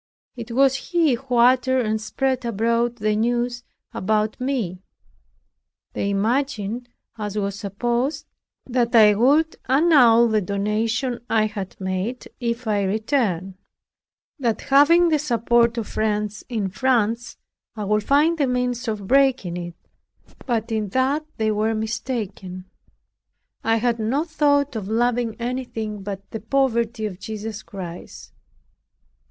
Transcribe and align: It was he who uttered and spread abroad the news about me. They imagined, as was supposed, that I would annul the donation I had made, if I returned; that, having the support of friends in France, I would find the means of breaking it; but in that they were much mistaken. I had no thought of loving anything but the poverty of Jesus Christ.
It 0.35 0.49
was 0.53 0.75
he 0.89 1.13
who 1.13 1.35
uttered 1.35 1.85
and 1.85 2.01
spread 2.01 2.43
abroad 2.43 2.95
the 2.95 3.15
news 3.15 3.61
about 3.93 4.41
me. 4.41 4.81
They 5.93 6.09
imagined, 6.09 6.89
as 7.19 7.37
was 7.37 7.59
supposed, 7.59 8.25
that 8.65 8.95
I 8.95 9.13
would 9.13 9.57
annul 9.69 10.27
the 10.27 10.41
donation 10.41 11.23
I 11.29 11.45
had 11.45 11.79
made, 11.79 12.27
if 12.39 12.65
I 12.65 12.81
returned; 12.81 13.59
that, 14.39 14.61
having 14.61 15.09
the 15.09 15.19
support 15.19 15.77
of 15.77 15.87
friends 15.87 16.43
in 16.49 16.69
France, 16.69 17.37
I 17.75 17.83
would 17.83 18.03
find 18.03 18.39
the 18.39 18.47
means 18.47 18.87
of 18.87 19.05
breaking 19.05 19.55
it; 19.55 19.75
but 20.47 20.71
in 20.71 20.89
that 20.97 21.27
they 21.37 21.51
were 21.51 21.75
much 21.75 21.81
mistaken. 21.81 22.65
I 23.63 23.75
had 23.75 23.99
no 23.99 24.23
thought 24.23 24.75
of 24.75 24.87
loving 24.87 25.35
anything 25.39 26.01
but 26.01 26.27
the 26.31 26.39
poverty 26.39 27.05
of 27.05 27.19
Jesus 27.19 27.61
Christ. 27.61 28.33